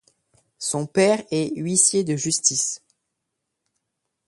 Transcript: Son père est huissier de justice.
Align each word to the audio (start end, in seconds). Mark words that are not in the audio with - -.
Son 0.57 0.87
père 0.87 1.23
est 1.29 1.53
huissier 1.55 2.03
de 2.03 2.15
justice. 2.15 2.81